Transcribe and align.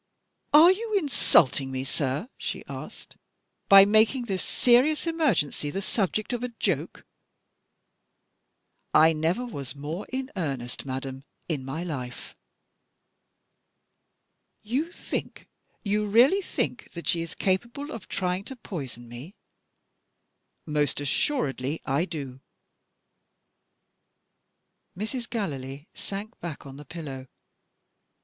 "Are 0.51 0.71
you 0.71 0.97
insulting 0.97 1.69
me, 1.69 1.83
sir," 1.83 2.27
she 2.35 2.63
asked, 2.67 3.17
"by 3.69 3.85
making 3.85 4.25
this 4.25 4.41
serious 4.41 5.05
emergency 5.05 5.69
the 5.69 5.83
subject 5.83 6.33
of 6.33 6.41
a 6.43 6.49
joke?" 6.59 7.05
"I 8.95 9.13
never 9.13 9.45
was 9.45 9.75
more 9.75 10.07
in 10.11 10.31
earnest, 10.35 10.87
madam, 10.87 11.23
in 11.47 11.63
my 11.63 11.83
life." 11.83 12.35
"You 14.63 14.91
think 14.91 15.47
you 15.83 16.07
really 16.07 16.41
think 16.41 16.93
that 16.93 17.07
she 17.07 17.21
is 17.21 17.35
capable 17.35 17.91
of 17.91 18.07
trying 18.07 18.43
to 18.45 18.55
poison 18.55 19.07
me?" 19.07 19.35
"Most 20.65 20.99
assuredly 20.99 21.79
I 21.85 22.05
do." 22.05 22.39
Mrs. 24.97 25.29
Gallilee 25.29 25.85
sank 25.93 26.39
back 26.39 26.65
on 26.65 26.77
the 26.77 26.85
pillow. 26.85 27.25
Mr. 27.25 28.07